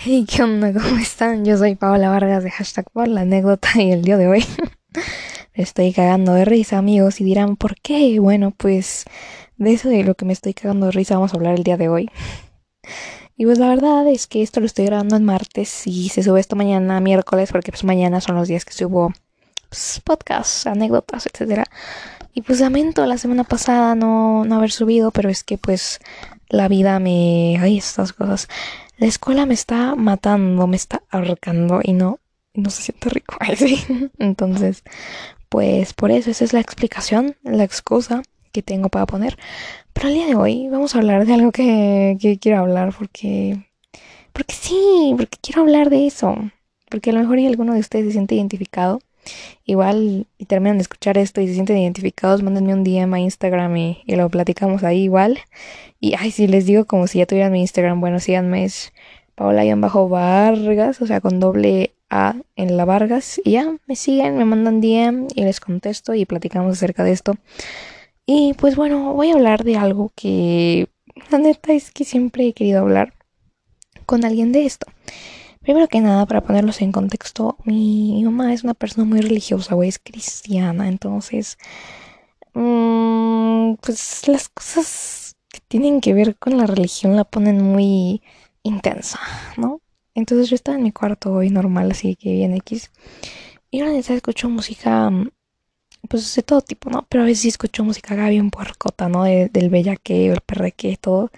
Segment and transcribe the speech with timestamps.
[0.00, 0.72] Hey, ¿qué onda?
[0.80, 1.44] ¿Cómo están?
[1.44, 4.44] Yo soy Paola Vargas de Hashtag por la anécdota y el día de hoy
[5.56, 8.20] me estoy cagando de risa, amigos, y dirán, ¿por qué?
[8.20, 9.06] Bueno, pues
[9.56, 11.76] de eso de lo que me estoy cagando de risa vamos a hablar el día
[11.76, 12.08] de hoy.
[13.36, 16.38] Y pues la verdad es que esto lo estoy grabando en martes y se sube
[16.38, 19.12] esto mañana, miércoles, porque pues mañana son los días que subo
[19.68, 21.64] pues, podcasts, anécdotas, etcétera.
[22.34, 25.98] Y pues lamento la semana pasada no, no haber subido, pero es que pues
[26.50, 27.58] la vida me...
[27.60, 28.48] Ay, estas cosas.
[28.98, 32.18] La escuela me está matando, me está ahorcando y no,
[32.54, 33.36] no se siente rico.
[34.18, 34.82] Entonces,
[35.48, 39.38] pues por eso esa es la explicación, la excusa que tengo para poner.
[39.92, 43.64] Pero el día de hoy vamos a hablar de algo que, que quiero hablar porque...
[44.32, 46.36] Porque sí, porque quiero hablar de eso.
[46.90, 49.00] Porque a lo mejor alguno de ustedes se siente identificado
[49.64, 53.76] Igual y terminan de escuchar esto y se sienten identificados, mándenme un DM a Instagram
[53.76, 55.38] y, lo platicamos ahí igual.
[56.00, 58.92] Y ay, si les digo como si ya tuvieran mi Instagram, bueno, síganme, es
[59.36, 63.40] bajo Vargas, o sea, con doble A en la Vargas.
[63.44, 67.34] Y ya, me siguen, me mandan DM y les contesto y platicamos acerca de esto.
[68.26, 70.88] Y pues bueno, voy a hablar de algo que
[71.30, 73.14] la neta es que siempre he querido hablar
[74.06, 74.86] con alguien de esto.
[75.68, 79.90] Primero que nada, para ponerlos en contexto, mi, mamá es una persona muy religiosa, güey,
[79.90, 81.58] es cristiana, entonces,
[82.54, 88.22] mmm, pues las cosas que tienen que ver con la religión la ponen muy
[88.62, 89.20] intensa,
[89.58, 89.82] ¿no?
[90.14, 92.90] Entonces yo estaba en mi cuarto hoy normal, así que bien X.
[93.70, 95.10] Y ahora neta escucho música,
[96.08, 97.06] pues de todo tipo, ¿no?
[97.08, 99.24] Pero a veces escucho música acá bien puercota, ¿no?
[99.24, 101.30] del bellaqueo, el perreque, todo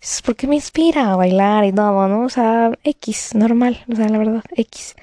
[0.00, 2.24] es porque me inspira a bailar y todo, ¿no?
[2.24, 4.94] O sea, X, normal, o sea, la verdad, X.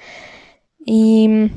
[0.85, 1.49] Y,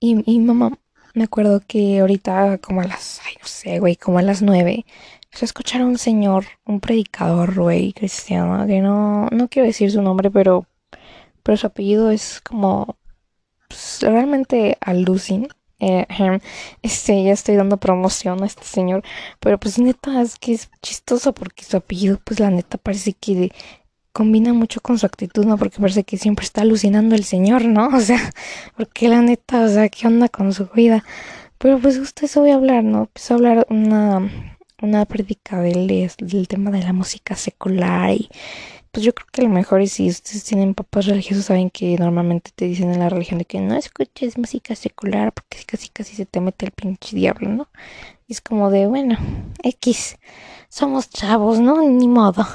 [0.00, 0.78] y, y mamá,
[1.14, 4.84] me acuerdo que ahorita, como a las, ay, no sé, güey, como a las nueve,
[5.30, 10.02] se escuchar a un señor, un predicador, güey, cristiano, que no, no quiero decir su
[10.02, 10.66] nombre, pero,
[11.42, 12.96] pero su apellido es como,
[13.68, 15.48] pues, realmente alucin.
[15.84, 16.06] Eh,
[16.82, 19.02] este, ya estoy dando promoción a este señor,
[19.40, 23.50] pero pues neta es que es chistoso porque su apellido, pues la neta parece que
[24.12, 25.58] combina mucho con su actitud, ¿no?
[25.58, 27.88] Porque parece que siempre está alucinando el señor, ¿no?
[27.96, 28.32] O sea,
[28.76, 31.04] porque la neta, o sea, ¿qué onda con su vida?
[31.58, 33.06] Pero pues justo eso voy a hablar, ¿no?
[33.12, 34.30] Pues a hablar una,
[34.80, 38.28] una del, del tema de la música secular y
[38.92, 42.50] pues yo creo que a lo mejor si ustedes tienen papás religiosos saben que normalmente
[42.54, 46.26] te dicen en la religión de que no escuches música secular porque casi casi se
[46.26, 47.68] te mete el pinche diablo, ¿no?
[48.28, 49.16] Y es como de, bueno,
[49.62, 50.18] X,
[50.68, 51.82] somos chavos, ¿no?
[51.82, 52.46] Ni modo.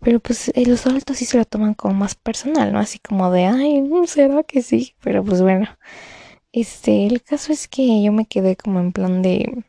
[0.00, 2.78] Pero pues eh, los adultos sí se lo toman como más personal, ¿no?
[2.80, 5.68] Así como de, ay, será que sí, pero pues bueno.
[6.52, 9.64] Este, el caso es que yo me quedé como en plan de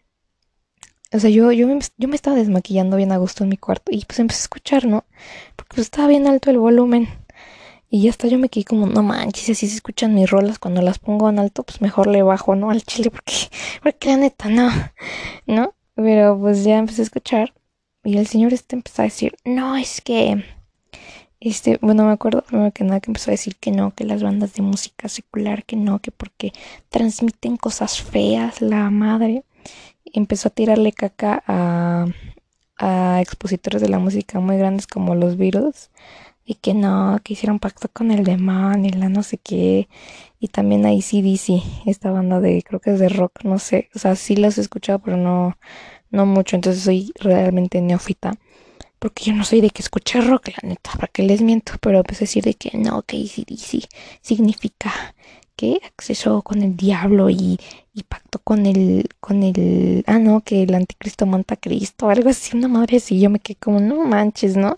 [1.13, 3.91] o sea, yo, yo, me, yo me estaba desmaquillando bien a gusto en mi cuarto
[3.91, 5.05] y pues empecé a escuchar, ¿no?
[5.55, 7.07] Porque pues estaba bien alto el volumen.
[7.89, 10.81] Y ya hasta yo me quedé como, no manches, así se escuchan mis rolas cuando
[10.81, 12.69] las pongo en alto, pues mejor le bajo, ¿no?
[12.69, 13.33] Al chile, porque,
[13.83, 14.69] porque la neta, no,
[15.45, 15.73] ¿no?
[15.95, 17.53] Pero pues ya empecé a escuchar
[18.03, 20.43] y el señor este empezó a decir, no, es que,
[21.39, 22.43] este, bueno, me acuerdo
[22.73, 25.77] que nada que empezó a decir que no, que las bandas de música secular, que
[25.77, 26.51] no, que porque
[26.89, 29.45] transmiten cosas feas, la madre
[30.13, 32.07] empezó a tirarle caca a,
[32.77, 35.91] a expositores de la música muy grandes como los Beatles
[36.45, 39.89] y que no, que hicieron pacto con el Man y la no sé qué.
[40.39, 43.99] Y también a ACDC, esta banda de creo que es de rock, no sé, o
[43.99, 45.57] sea, sí las he escuchado pero no
[46.11, 48.33] no mucho, entonces soy realmente neófita
[48.99, 51.99] porque yo no soy de que escuche rock, la neta, para que les miento, pero
[51.99, 53.87] a decir de que no, que ACDC
[54.21, 54.91] significa
[55.57, 57.59] que acceso con el diablo y,
[57.93, 62.29] y, pacto con el, con el, ah, no, que el anticristo monta a Cristo, algo
[62.29, 64.77] así, una madre así, yo me quedé como, no manches, ¿no?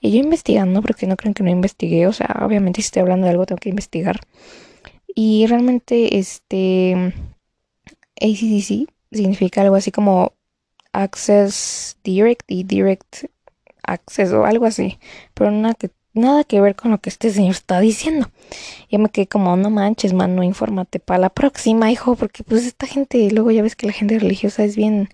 [0.00, 3.26] Y yo investigando, porque no creen que no investigué, o sea, obviamente si estoy hablando
[3.26, 4.20] de algo tengo que investigar.
[5.14, 7.14] Y realmente, este,
[8.20, 10.32] ACDC significa algo así como
[10.92, 13.26] Access Direct y Direct
[13.82, 14.98] Access o algo así,
[15.34, 18.30] pero nada que nada que ver con lo que este señor está diciendo.
[18.90, 22.86] Yo me quedé como, no manches, mano, infórmate para la próxima, hijo, porque pues esta
[22.86, 25.08] gente, luego ya ves que la gente religiosa es bien,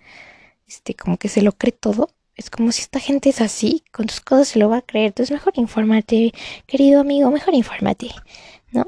[0.67, 2.09] este, como que se lo cree todo.
[2.35, 5.09] Es como si esta gente es así, con tus cosas se lo va a creer.
[5.09, 6.33] Entonces mejor infórmate,
[6.67, 8.11] querido amigo, mejor infórmate,
[8.73, 8.87] ¿no?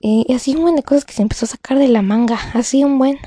[0.00, 2.84] Y así un buen de cosas que se empezó a sacar de la manga, así
[2.84, 3.18] un buen.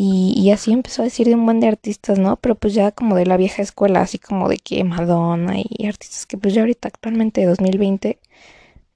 [0.00, 2.36] Y, así empezó a decir de un buen de artistas, ¿no?
[2.36, 6.24] Pero pues ya como de la vieja escuela, así como de que Madonna y artistas
[6.24, 8.20] que pues ya ahorita actualmente 2020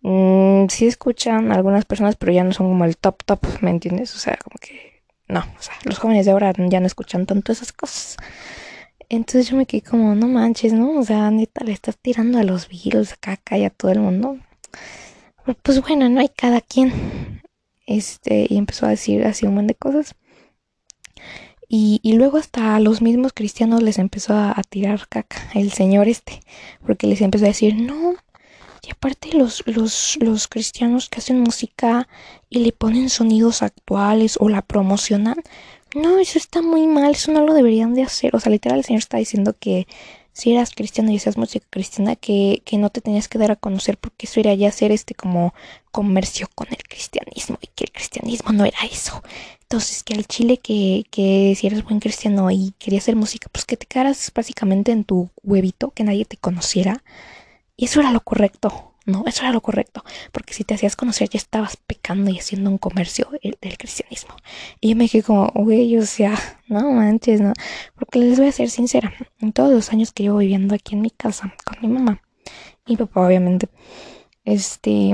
[0.02, 4.14] mmm, sí escuchan algunas personas, pero ya no son como el top top, ¿me entiendes?
[4.14, 7.52] O sea, como que no, o sea, los jóvenes de ahora ya no escuchan tanto
[7.52, 8.16] esas cosas.
[9.08, 10.98] Entonces yo me quedé como, no manches, ¿no?
[10.98, 14.00] O sea, neta, le estás tirando a los virus, a caca y a todo el
[14.00, 14.38] mundo.
[15.62, 17.42] Pues bueno, no hay cada quien.
[17.86, 20.14] Este, y empezó a decir así un montón de cosas.
[21.74, 25.72] Y, y, luego hasta a los mismos cristianos les empezó a, a, tirar caca, el
[25.72, 26.40] señor este,
[26.86, 28.14] porque les empezó a decir, no,
[28.86, 32.08] y aparte los, los, los cristianos que hacen música
[32.50, 35.36] y le ponen sonidos actuales o la promocionan,
[35.94, 38.34] no, eso está muy mal, eso no lo deberían de hacer.
[38.34, 39.86] O sea, literal el señor está diciendo que
[40.32, 43.56] si eras cristiano y hacías música cristiana, que, que no te tenías que dar a
[43.56, 45.54] conocer porque eso era ya hacer este como
[45.90, 49.22] comercio con el cristianismo y que el cristianismo no era eso.
[49.62, 53.64] Entonces, que al chile que, que si eres buen cristiano y querías hacer música, pues
[53.64, 57.02] que te quedaras básicamente en tu huevito, que nadie te conociera.
[57.76, 58.91] Y eso era lo correcto.
[59.04, 62.70] No, eso era lo correcto, porque si te hacías conocer ya estabas pecando y haciendo
[62.70, 64.36] un comercio del cristianismo.
[64.80, 66.38] Y yo me dije como, güey, o sea,
[66.68, 67.52] no manches, no,
[67.96, 71.02] porque les voy a ser sincera, en todos los años que llevo viviendo aquí en
[71.02, 72.22] mi casa con mi mamá
[72.86, 73.68] y papá obviamente,
[74.44, 75.12] este,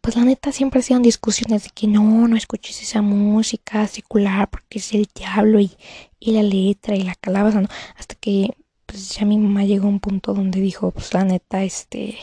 [0.00, 4.78] pues la neta siempre hacían discusiones de que no, no escuches esa música secular porque
[4.78, 5.76] es el diablo y,
[6.20, 7.68] y la letra y la calabaza, ¿no?
[7.96, 8.50] Hasta que
[8.86, 12.16] pues ya mi mamá llegó a un punto donde dijo, pues la neta, este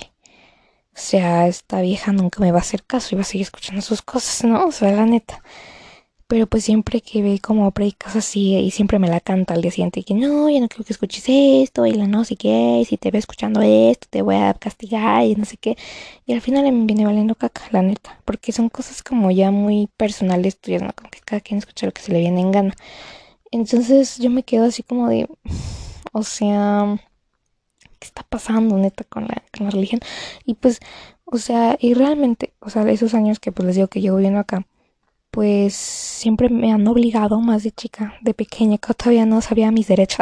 [0.96, 3.82] o sea, esta vieja nunca me va a hacer caso y va a seguir escuchando
[3.82, 4.68] sus cosas, ¿no?
[4.68, 5.42] O sea, la neta.
[6.28, 9.72] Pero pues siempre que ve como predicas así y siempre me la canta al día
[9.72, 12.84] siguiente y que no, ya no quiero que escuches esto y la no sé qué,
[12.88, 15.78] si te ve escuchando esto te voy a castigar y no sé qué.
[16.26, 19.90] Y al final me viene valiendo caca, la neta, porque son cosas como ya muy
[19.98, 20.94] personales tuyas, ¿no?
[20.94, 22.76] Como que cada quien escucha lo que se le viene en gana.
[23.52, 25.28] Entonces yo me quedo así como de,
[26.14, 26.98] o sea,
[28.04, 30.02] qué está pasando neta con la, con la religión.
[30.46, 30.80] Y pues,
[31.26, 34.40] o sea, y realmente, o sea, esos años que pues les digo que llevo viviendo
[34.40, 34.66] acá,
[35.32, 39.88] pues siempre me han obligado más de chica, de pequeña, que todavía no sabía mis
[39.88, 40.20] derechos,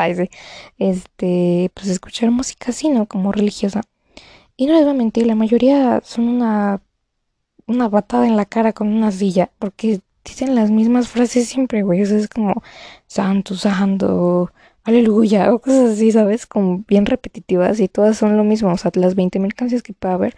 [0.80, 3.06] este, pues escuchar música así, ¿no?
[3.08, 3.82] Como religiosa.
[4.58, 6.82] Y no les voy a mentir, la mayoría son una,
[7.68, 12.02] una batada en la cara con una silla, porque dicen las mismas frases siempre, güey.
[12.02, 12.64] O es como,
[13.08, 14.52] santo, santo,
[14.84, 16.46] aleluya o cosas así, ¿sabes?
[16.46, 18.72] Como bien repetitivas y todas son lo mismo.
[18.72, 20.36] O sea, las 20.000 canciones que puede haber,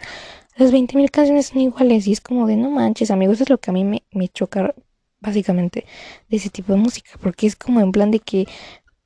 [0.56, 3.70] las 20.000 canciones son iguales y es como de no manches, amigos, es lo que
[3.70, 4.74] a mí me, me choca
[5.20, 5.86] básicamente
[6.28, 8.46] de ese tipo de música, porque es como en plan de que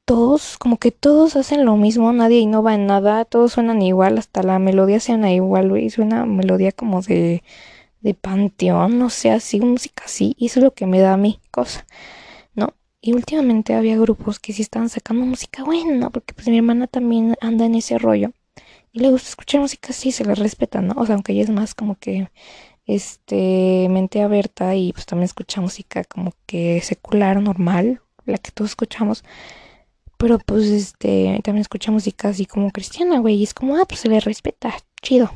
[0.04, 4.42] todos, como que todos hacen lo mismo, nadie innova en nada, todos suenan igual, hasta
[4.42, 7.42] la melodía suena igual, güey, suena melodía como de,
[8.00, 11.16] de panteón, no sé, así, música así, y eso es lo que me da a
[11.18, 11.86] mí, cosa.
[13.00, 17.36] Y últimamente había grupos que sí estaban sacando música buena, porque pues mi hermana también
[17.40, 18.32] anda en ese rollo.
[18.92, 20.94] Y le gusta escuchar música así, se le respeta, ¿no?
[20.96, 22.28] O sea, aunque ella es más como que,
[22.88, 28.70] este, mente abierta y pues también escucha música como que secular, normal, la que todos
[28.72, 29.24] escuchamos.
[30.18, 33.36] Pero pues, este, también escucha música así como cristiana, güey.
[33.36, 35.30] Y es como, ah, pues se le respeta, chido,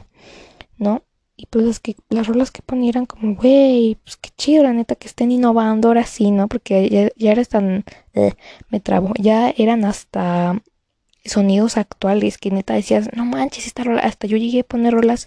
[0.78, 1.04] ¿no?
[1.42, 4.94] Y pues las, que, las rolas que ponían como, güey, pues qué chido, la neta,
[4.94, 6.46] que estén innovando ahora sí, ¿no?
[6.46, 7.84] Porque ya, ya era tan,
[8.14, 8.34] eh,
[8.70, 10.62] me trabo, ya eran hasta
[11.24, 15.26] sonidos actuales que neta decías, no manches, esta rola, hasta yo llegué a poner rolas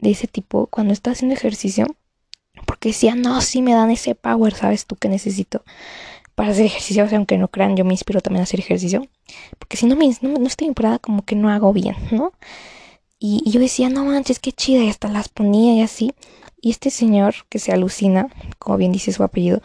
[0.00, 1.86] de ese tipo cuando estaba haciendo ejercicio,
[2.66, 5.64] porque decía, no, sí me dan ese power, ¿sabes tú que necesito?
[6.34, 9.08] Para hacer ejercicio, o sea, aunque no crean, yo me inspiro también a hacer ejercicio,
[9.58, 12.34] porque si no, me, no, no estoy temporada como que no hago bien, ¿no?
[13.18, 16.12] Y, yo decía, no manches, qué chida, y hasta las ponía y así.
[16.60, 18.28] Y este señor que se alucina,
[18.58, 19.60] como bien dice su apellido,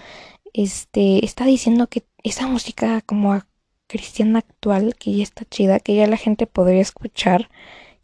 [0.53, 3.41] este, está diciendo que esa música como
[3.87, 7.49] cristiana actual, que ya está chida, que ya la gente podría escuchar,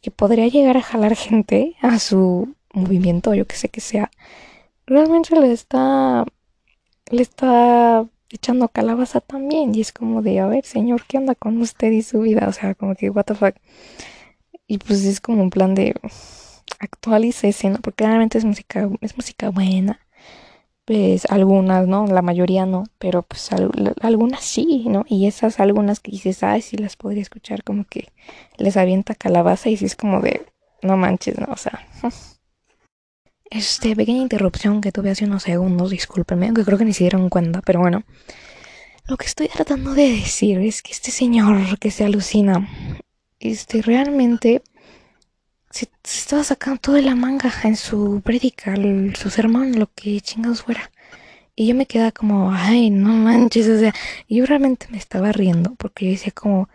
[0.01, 4.12] que podría llegar a jalar gente a su movimiento, yo que sé que sea,
[4.85, 6.25] realmente le está,
[7.12, 9.74] le está echando calabaza también.
[9.75, 12.47] Y es como de, a ver, señor, ¿qué onda con usted y su vida?
[12.47, 13.55] O sea, como que, what the fuck.
[14.69, 15.95] Y pues es como un plan de
[16.77, 17.79] actualícese, ¿no?
[17.79, 19.99] Porque realmente es música, es música buena.
[20.85, 22.05] Pues algunas, ¿no?
[22.05, 23.49] La mayoría no, pero pues
[24.01, 25.05] algunas sí, ¿no?
[25.07, 28.09] Y esas algunas que dices, ay, sí las podría escuchar, como que
[28.57, 30.45] les avienta calabaza y sí es como de,
[30.83, 31.47] no manches, ¿no?
[31.51, 31.88] O sea.
[33.51, 37.29] Este, pequeña interrupción que tuve hace unos segundos, discúlpenme, aunque creo que ni se dieron
[37.29, 38.03] cuenta, pero bueno.
[39.07, 42.69] Lo que estoy tratando de decir es que este señor que se alucina
[43.39, 44.62] este, realmente
[45.72, 48.75] se, estaba sacando todo de la manga en su prédica,
[49.15, 50.91] su sermón, lo que chingados fuera.
[51.55, 53.93] Y yo me quedaba como, ay, no manches, o sea,
[54.29, 56.69] yo realmente me estaba riendo porque yo decía como,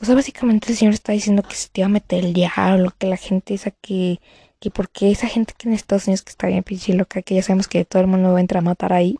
[0.00, 2.92] o sea, básicamente el Señor está diciendo que se te iba a meter el diablo,
[2.98, 4.20] que la gente esa que,
[4.58, 7.42] que porque esa gente que en Estados Unidos que está bien pinche loca, que ya
[7.42, 9.18] sabemos que todo el mundo va a entrar a matar ahí,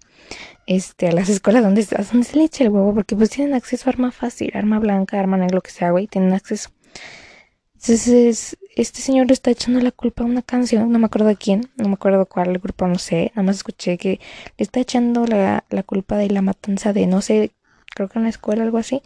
[0.70, 3.88] este, a las escuelas donde, donde se le echa el huevo, porque pues tienen acceso
[3.88, 6.70] a arma fácil, arma blanca, arma negra, lo que sea, güey, tienen acceso.
[7.74, 11.34] Entonces, este señor le está echando la culpa a una canción, no me acuerdo de
[11.34, 14.20] quién, no me acuerdo cuál grupo, no sé, nada más escuché que
[14.58, 17.50] le está echando la, la culpa de la matanza de, no sé,
[17.92, 19.02] creo que en la escuela, algo así,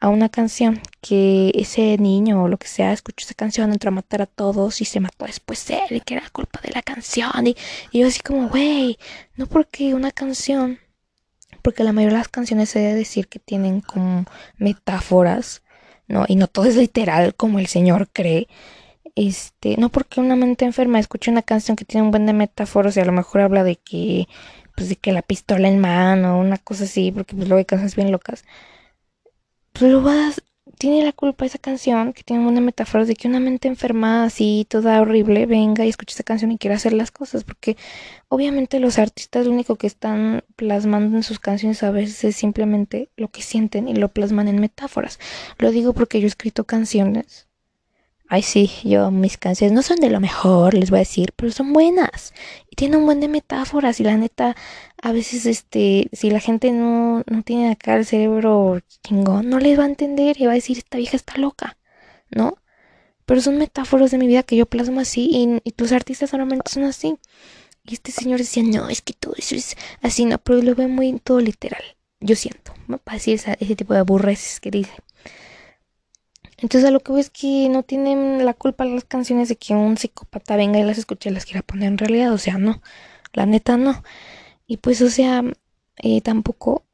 [0.00, 3.92] a una canción que ese niño o lo que sea escuchó esa canción, entró a
[3.92, 7.46] matar a todos y se mató después él, que era culpa de la canción.
[7.46, 7.56] Y,
[7.92, 8.98] y yo así como, güey,
[9.36, 10.80] no porque una canción,
[11.64, 14.26] porque la mayoría de las canciones se debe decir que tienen como
[14.58, 15.62] metáforas,
[16.08, 16.24] ¿no?
[16.28, 18.48] Y no todo es literal como el señor cree.
[19.16, 22.96] Este, no porque una mente enferma escuche una canción que tiene un buen de metáforas
[22.96, 24.28] y a lo mejor habla de que,
[24.76, 27.96] pues de que la pistola en mano, una cosa así, porque pues luego hay cosas
[27.96, 28.44] bien locas
[29.74, 30.40] pero vas,
[30.78, 34.66] tiene la culpa esa canción que tiene una metáfora de que una mente enferma así
[34.68, 37.76] toda horrible venga y escuche esa canción y quiera hacer las cosas porque
[38.28, 43.10] obviamente los artistas lo único que están plasmando en sus canciones a veces es simplemente
[43.16, 45.18] lo que sienten y lo plasman en metáforas.
[45.58, 47.46] Lo digo porque yo he escrito canciones
[48.34, 51.52] Ay, sí, yo, mis canciones no son de lo mejor, les voy a decir, pero
[51.52, 52.34] son buenas.
[52.68, 54.00] Y tienen un buen de metáforas.
[54.00, 54.56] Y la neta,
[55.00, 59.78] a veces, este, si la gente no, no tiene acá el cerebro chingón, no les
[59.78, 61.78] va a entender y va a decir, esta vieja está loca,
[62.28, 62.58] ¿no?
[63.24, 65.30] Pero son metáforas de mi vida que yo plasmo así
[65.64, 67.16] y, los artistas solamente son así.
[67.84, 70.88] Y este señor decía, no, es que todo eso es así, no, pero lo ve
[70.88, 71.84] muy todo literal.
[72.20, 72.98] Yo siento, ¿no?
[72.98, 74.92] Para decir ese tipo de aburreces que dice.
[76.58, 79.74] Entonces a lo que veo es que no tienen la culpa las canciones de que
[79.74, 82.32] un psicópata venga y las escuche y las quiera poner en realidad.
[82.32, 82.82] O sea, no.
[83.32, 84.02] La neta no.
[84.66, 85.42] Y pues, o sea,
[85.98, 86.84] eh, tampoco,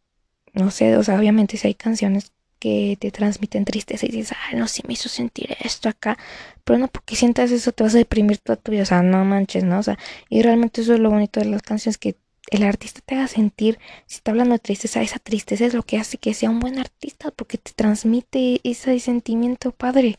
[0.54, 4.58] no sé, o sea, obviamente si hay canciones que te transmiten tristeza y dices, ay,
[4.58, 6.18] no, sí me hizo sentir esto acá,
[6.64, 9.24] pero no porque sientas eso te vas a deprimir toda tu vida, o sea, no
[9.24, 9.78] manches, ¿no?
[9.78, 9.98] O sea,
[10.28, 12.16] y realmente eso es lo bonito de las canciones que
[12.50, 15.98] el artista te haga sentir, si está hablando de tristeza, esa tristeza es lo que
[15.98, 20.16] hace que sea un buen artista, porque te transmite ese sentimiento padre.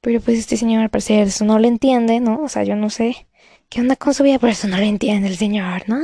[0.00, 2.42] Pero pues este señor al parecer eso no lo entiende, ¿no?
[2.42, 3.26] O sea, yo no sé
[3.68, 5.98] qué onda con su vida, pero eso no lo entiende el señor, ¿no?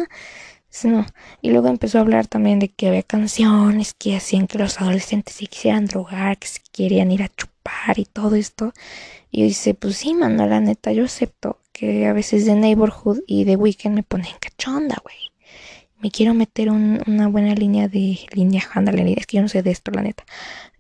[1.40, 5.36] Y luego empezó a hablar también de que había canciones que hacían que los adolescentes
[5.36, 8.72] se quisieran drogar, que se querían ir a chupar y todo esto.
[9.30, 13.20] Y yo dice, pues sí, mano, la neta, yo acepto que a veces de Neighborhood
[13.26, 15.16] y de Weekend me ponen cachonda, güey
[16.06, 19.72] me quiero meter una buena línea de línea, ándale, es que yo no sé de
[19.72, 20.25] esto, la neta.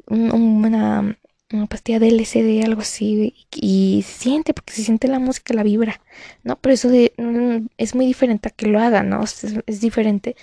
[0.06, 1.18] una,
[1.52, 6.00] una pastilla de LCD, algo así, y, siente, porque se siente la música, la vibra,
[6.44, 6.54] ¿no?
[6.60, 9.24] Pero eso de, mm, es muy diferente a que lo haga, ¿no?
[9.24, 10.36] Es, diferente.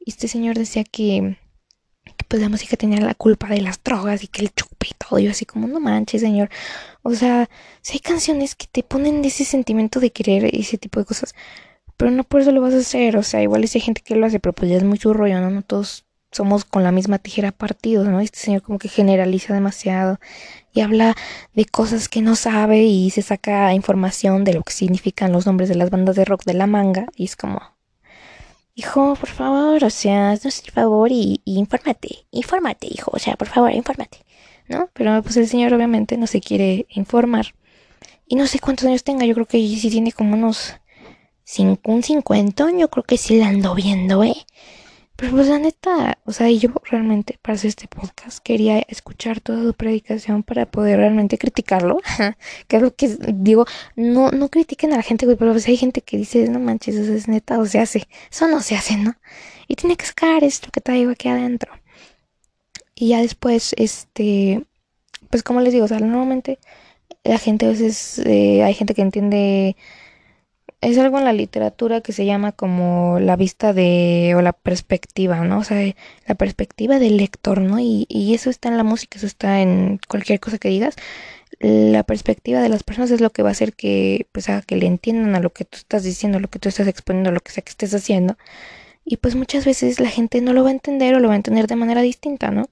[0.00, 1.36] Y este señor decía que,
[2.28, 5.18] pues la música tenía la culpa de las drogas y que el chupe y todo.
[5.18, 6.48] Yo así como, no manches, señor.
[7.02, 7.50] O sea,
[7.82, 11.34] si hay canciones que te ponen ese sentimiento de querer ese tipo de cosas
[11.96, 14.26] pero no por eso lo vas a hacer, o sea, igual hay gente que lo
[14.26, 15.50] hace, pero pues ya es muy rollo, ¿no?
[15.50, 18.20] No todos somos con la misma tijera partidos, ¿no?
[18.20, 20.18] Este señor como que generaliza demasiado
[20.72, 21.14] y habla
[21.54, 25.68] de cosas que no sabe y se saca información de lo que significan los nombres
[25.68, 27.60] de las bandas de rock de la manga y es como,
[28.74, 33.36] hijo, por favor, o sea, haznos el favor y, y infórmate, infórmate, hijo, o sea,
[33.36, 34.18] por favor, infórmate,
[34.68, 34.88] ¿no?
[34.94, 37.54] Pero pues el señor obviamente no se quiere informar
[38.26, 40.74] y no sé cuántos años tenga, yo creo que sí tiene como unos
[41.84, 44.36] un cincuenta, yo creo que sí la ando viendo, ¿eh?
[45.16, 49.62] Pero pues la neta, o sea, yo realmente para hacer este podcast quería escuchar toda
[49.62, 52.00] su predicación para poder realmente criticarlo.
[52.68, 55.76] que es lo que digo, no, no critiquen a la gente, güey, pero pues hay
[55.76, 58.08] gente que dice, no manches, eso es neta, o se hace.
[58.30, 59.14] Eso no se hace, ¿no?
[59.68, 61.72] Y tiene que sacar esto que traigo aquí adentro.
[62.94, 64.64] Y ya después, este,
[65.30, 66.58] pues como les digo, o sea, normalmente
[67.24, 69.76] la gente a veces, eh, hay gente que entiende
[70.82, 75.44] es algo en la literatura que se llama como la vista de o la perspectiva,
[75.44, 75.60] ¿no?
[75.60, 75.94] O sea,
[76.26, 77.80] la perspectiva del lector, ¿no?
[77.80, 80.96] Y, y eso está en la música, eso está en cualquier cosa que digas.
[81.60, 84.76] La perspectiva de las personas es lo que va a hacer que, pues, haga que
[84.76, 87.32] le entiendan a lo que tú estás diciendo, a lo que tú estás exponiendo, a
[87.32, 88.36] lo que sea que estés haciendo.
[89.04, 91.36] Y pues muchas veces la gente no lo va a entender o lo va a
[91.38, 92.70] entender de manera distinta, ¿no?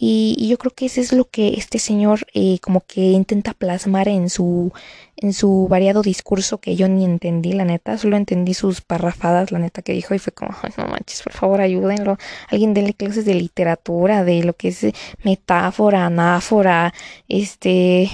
[0.00, 4.08] Y, yo creo que eso es lo que este señor eh, como que intenta plasmar
[4.08, 4.72] en su,
[5.16, 9.58] en su variado discurso que yo ni entendí, la neta, solo entendí sus parrafadas, la
[9.58, 12.16] neta que dijo y fue como, no manches, por favor ayúdenlo,
[12.48, 14.86] alguien denle clases de literatura, de lo que es
[15.24, 16.94] metáfora, anáfora,
[17.28, 18.08] este,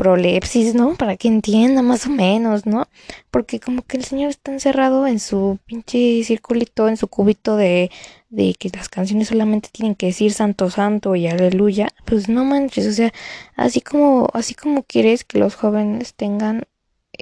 [0.00, 0.94] prolepsis, ¿no?
[0.94, 2.88] Para que entienda más o menos, ¿no?
[3.30, 7.90] Porque como que el señor está encerrado en su pinche circulito, en su cubito de,
[8.30, 12.86] de que las canciones solamente tienen que decir santo santo y aleluya, pues no manches,
[12.86, 13.12] o sea,
[13.56, 16.64] así como, así como quieres que los jóvenes tengan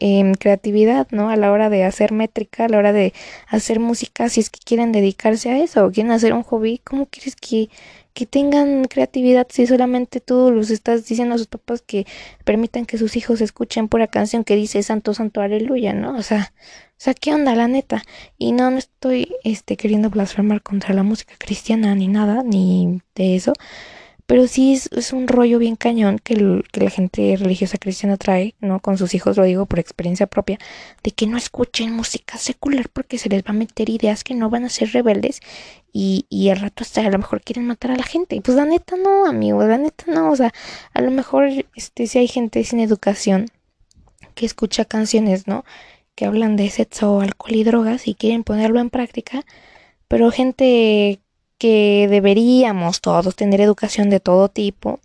[0.00, 1.30] em, creatividad, ¿no?
[1.30, 3.12] A la hora de hacer métrica, a la hora de
[3.48, 7.06] hacer música, si es que quieren dedicarse a eso o quieren hacer un hobby, ¿cómo
[7.06, 7.68] quieres que,
[8.14, 12.06] que tengan creatividad si solamente tú los estás diciendo a sus papás que
[12.44, 16.16] permitan que sus hijos escuchen pura canción que dice santo, santo, aleluya, ¿no?
[16.16, 16.52] O sea,
[16.98, 18.02] o sea, ¿qué onda, la neta?
[18.38, 23.36] Y no, no estoy este, queriendo blasfemar contra la música cristiana ni nada, ni de
[23.36, 23.52] eso.
[24.28, 26.34] Pero sí es, un rollo bien cañón que,
[26.70, 28.78] que, la gente religiosa cristiana trae, ¿no?
[28.78, 30.58] Con sus hijos, lo digo por experiencia propia,
[31.02, 34.50] de que no escuchen música secular porque se les va a meter ideas que no
[34.50, 35.40] van a ser rebeldes
[35.94, 38.38] y, y al rato hasta a lo mejor quieren matar a la gente.
[38.42, 40.30] Pues la neta no, amigo, la neta no.
[40.30, 40.52] O sea,
[40.92, 43.46] a lo mejor este, si hay gente sin educación
[44.34, 45.64] que escucha canciones, ¿no?
[46.14, 49.46] Que hablan de sexo, alcohol y drogas y quieren ponerlo en práctica,
[50.06, 51.20] pero gente
[51.58, 55.00] que deberíamos todos tener educación de todo tipo,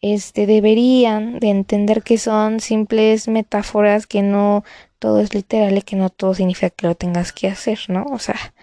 [0.00, 4.64] este, deberían de entender que son simples metáforas, que no
[4.98, 8.04] todo es literal y que no todo significa que lo tengas que hacer, ¿no?
[8.10, 8.54] O sea,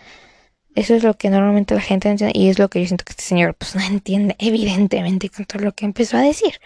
[0.76, 3.12] eso es lo que normalmente la gente entiende y es lo que yo siento que
[3.12, 6.60] este señor pues no entiende evidentemente con todo lo que empezó a decir.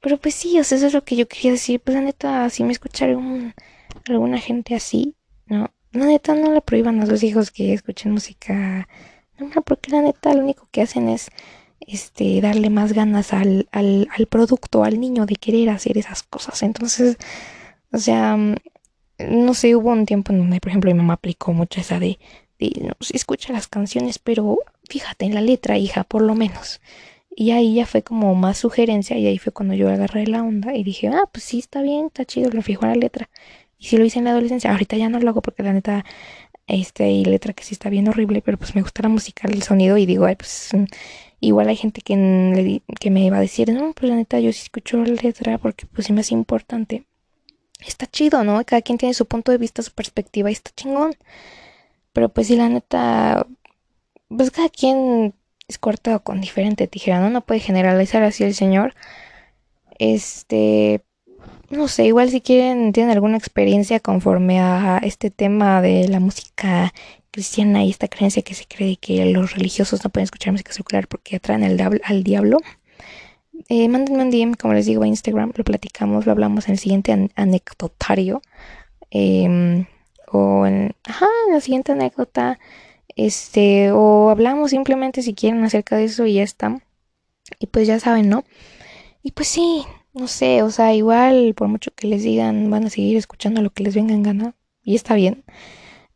[0.00, 1.80] Pero pues sí, o sea, eso es lo que yo quería decir.
[1.80, 3.54] Pues la neta, si me escucharon
[4.08, 5.72] alguna gente así, ¿no?
[5.92, 8.88] La neta no le prohíban a sus hijos que escuchen música
[9.38, 11.30] no, porque la neta lo único que hacen es
[11.80, 16.62] este darle más ganas al, al, al producto, al niño de querer hacer esas cosas.
[16.62, 17.16] Entonces,
[17.92, 18.56] o sea, mm,
[19.18, 22.18] no sé, hubo un tiempo en donde, por ejemplo, mi mamá aplicó mucho esa de,
[22.58, 26.80] de no, escucha las canciones, pero fíjate en la letra, hija, por lo menos.
[27.34, 30.74] Y ahí ya fue como más sugerencia y ahí fue cuando yo agarré la onda
[30.74, 33.28] y dije, ah, pues sí, está bien, está chido, lo fijo a la letra.
[33.78, 36.04] Y si lo hice en la adolescencia, ahorita ya no lo hago porque la neta
[36.66, 39.62] este y letra que sí está bien horrible, pero pues me gusta la música, el
[39.62, 40.84] sonido y digo, ay, pues mm,
[41.40, 44.62] igual hay gente que, que me va a decir, no, pues la neta yo sí
[44.64, 47.04] escucho la letra porque pues sí me es importante.
[47.86, 48.64] Está chido, ¿no?
[48.64, 51.14] Cada quien tiene su punto de vista, su perspectiva y está chingón.
[52.12, 53.46] Pero pues sí, la neta,
[54.28, 55.34] pues cada quien
[55.68, 57.30] es cortado con diferente tijera, ¿no?
[57.30, 58.94] No puede generalizar así el señor.
[59.98, 61.02] Este,
[61.70, 66.92] no sé, igual si quieren, tienen alguna experiencia conforme a este tema de la música
[67.30, 71.08] cristiana y esta creencia que se cree que los religiosos no pueden escuchar música secular
[71.08, 72.58] porque atraen al diablo,
[73.68, 76.78] eh, mándenme un DM, como les digo, a Instagram, lo platicamos, lo hablamos en el
[76.78, 78.42] siguiente anecdotario.
[79.10, 79.86] Em,
[80.28, 82.58] o en, ajá, en la siguiente anécdota.
[83.16, 86.80] Este, o hablamos simplemente si quieren acerca de eso y ya está.
[87.58, 88.44] Y pues ya saben, ¿no?
[89.22, 89.84] Y pues sí,
[90.16, 93.70] no sé, o sea, igual por mucho que les digan, van a seguir escuchando lo
[93.70, 95.44] que les venga en gana y está bien.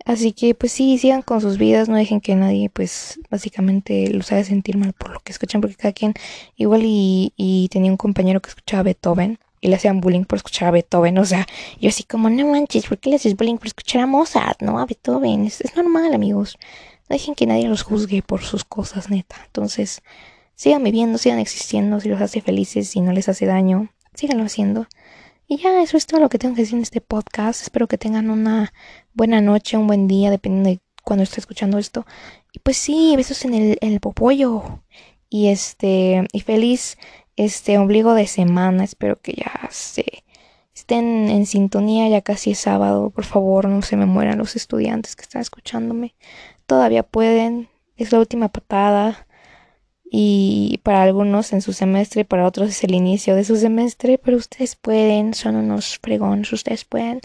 [0.06, 4.32] Así que pues sí, sigan con sus vidas, no dejen que nadie pues básicamente los
[4.32, 6.14] haga sentir mal por lo que escuchan, porque cada quien
[6.56, 10.68] igual y, y tenía un compañero que escuchaba Beethoven y le hacían bullying por escuchar
[10.68, 11.46] a Beethoven, o sea,
[11.80, 14.78] yo así como, no manches, ¿por qué le haces bullying por escuchar a Mozart, no
[14.78, 15.44] a Beethoven?
[15.46, 16.58] Es, es normal, amigos.
[17.08, 19.36] No dejen que nadie los juzgue por sus cosas, neta.
[19.46, 20.02] Entonces,
[20.60, 24.86] sigan viviendo, sigan existiendo, si los hace felices, si no les hace daño, síganlo haciendo.
[25.48, 27.62] Y ya, eso es todo lo que tengo que decir en este podcast.
[27.62, 28.70] Espero que tengan una
[29.14, 32.04] buena noche, un buen día, dependiendo de cuando esté escuchando esto.
[32.52, 34.82] Y pues sí, besos en el, en el popollo.
[35.30, 36.98] Y este, y feliz
[37.36, 38.84] este ombligo de semana.
[38.84, 40.24] Espero que ya se
[40.74, 43.08] estén en sintonía, ya casi es sábado.
[43.08, 46.14] Por favor, no se me mueran los estudiantes que están escuchándome.
[46.66, 47.70] Todavía pueden.
[47.96, 49.26] Es la última patada
[50.12, 54.36] y para algunos en su semestre, para otros es el inicio de su semestre, pero
[54.38, 57.20] ustedes pueden, son unos fregones, ustedes pueden.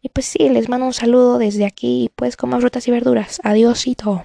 [0.00, 3.40] Y pues sí, les mando un saludo desde aquí, pues como frutas y verduras.
[3.44, 4.24] Adiósito.